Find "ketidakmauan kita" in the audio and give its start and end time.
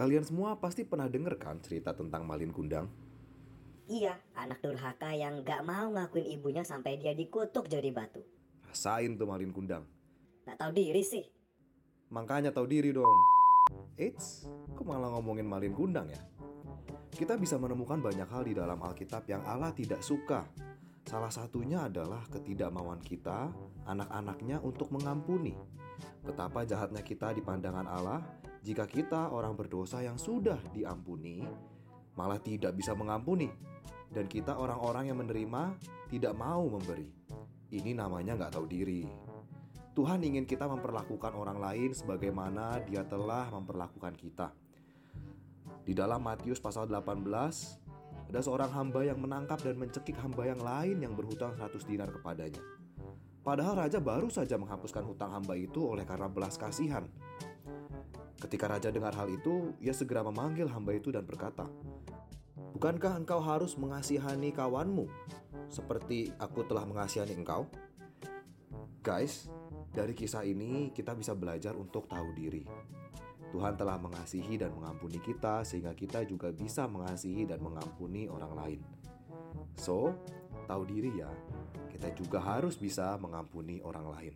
22.32-23.52